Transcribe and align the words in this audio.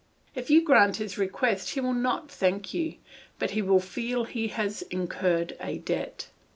If 0.33 0.49
you 0.49 0.63
grant 0.63 0.95
his 0.97 1.19
request 1.19 1.69
he 1.75 1.79
will 1.79 1.93
not 1.93 2.31
thank 2.31 2.73
you, 2.73 2.95
but 3.37 3.51
he 3.51 3.61
will 3.61 3.79
feel 3.79 4.23
he 4.23 4.47
has 4.47 4.81
incurred 4.89 5.55
a 5.61 5.77
debt. 5.77 6.27